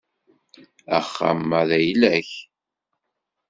[0.97, 2.29] Axxam-a d ayla-k?